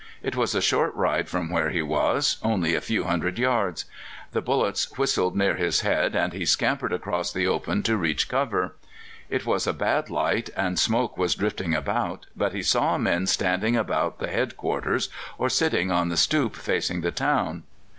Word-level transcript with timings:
It 0.23 0.35
was 0.35 0.55
a 0.55 0.61
short 0.63 0.95
ride 0.95 1.29
from 1.29 1.51
where 1.51 1.69
he 1.69 1.83
was 1.83 2.37
only 2.41 2.73
a 2.73 2.81
few 2.81 3.03
hundred 3.03 3.37
yards. 3.37 3.85
The 4.31 4.41
bullets 4.41 4.97
whistled 4.97 5.35
near 5.37 5.57
his 5.57 5.81
head, 5.81 6.15
and 6.15 6.33
he 6.33 6.43
scampered 6.43 6.91
across 6.91 7.31
the 7.31 7.45
open 7.45 7.83
to 7.83 7.95
reach 7.97 8.27
cover. 8.27 8.75
It 9.29 9.45
was 9.45 9.67
a 9.67 9.73
bad 9.73 10.09
light, 10.09 10.49
and 10.57 10.79
smoke 10.79 11.19
was 11.19 11.35
drifting 11.35 11.75
about, 11.75 12.25
but 12.35 12.51
he 12.53 12.63
saw 12.63 12.97
men 12.97 13.27
standing 13.27 13.75
about 13.75 14.17
the 14.17 14.29
head 14.31 14.57
quarters 14.57 15.09
or 15.37 15.49
sitting 15.49 15.91
on 15.91 16.09
the 16.09 16.17
stoep 16.17 16.55
facing 16.55 17.01
the 17.01 17.11
town. 17.11 17.61